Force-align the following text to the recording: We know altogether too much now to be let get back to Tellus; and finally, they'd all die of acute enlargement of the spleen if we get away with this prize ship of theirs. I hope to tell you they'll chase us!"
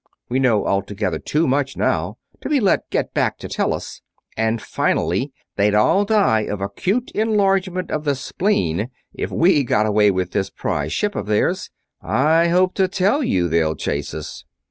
We 0.29 0.39
know 0.39 0.65
altogether 0.65 1.19
too 1.19 1.45
much 1.47 1.77
now 1.77 2.17
to 2.41 2.49
be 2.49 2.59
let 2.59 2.89
get 2.89 3.13
back 3.13 3.37
to 3.37 3.47
Tellus; 3.47 4.01
and 4.35 4.59
finally, 4.59 5.31
they'd 5.57 5.75
all 5.75 6.05
die 6.05 6.39
of 6.41 6.59
acute 6.59 7.11
enlargement 7.11 7.91
of 7.91 8.03
the 8.03 8.15
spleen 8.15 8.89
if 9.13 9.29
we 9.29 9.63
get 9.63 9.85
away 9.85 10.09
with 10.09 10.31
this 10.31 10.49
prize 10.49 10.91
ship 10.91 11.13
of 11.15 11.27
theirs. 11.27 11.69
I 12.01 12.47
hope 12.47 12.73
to 12.77 12.87
tell 12.87 13.21
you 13.21 13.47
they'll 13.47 13.75
chase 13.75 14.15
us!" 14.15 14.43